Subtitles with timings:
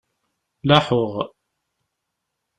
[0.67, 1.13] Laḥuɣ